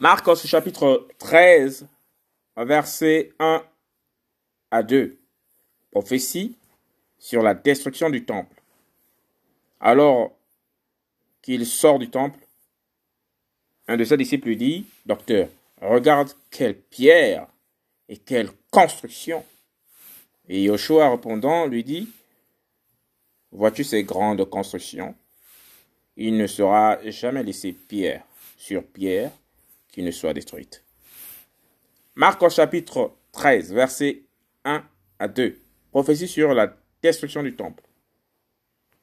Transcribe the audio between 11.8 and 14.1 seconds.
du temple, un de